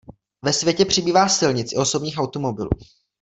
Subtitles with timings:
[0.41, 2.69] Ve světě přibývá silnic i osobních automobilů.